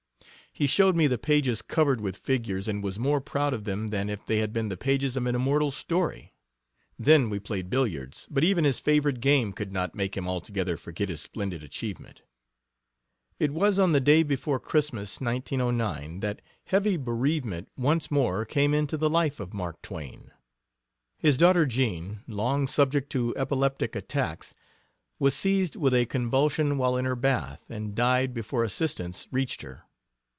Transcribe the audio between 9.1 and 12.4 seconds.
game could not make him altogether forget his splendid achievement.